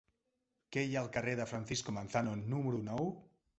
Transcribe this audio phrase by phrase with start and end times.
[0.75, 3.15] Què hi ha al carrer de Francisco Manzano número nou?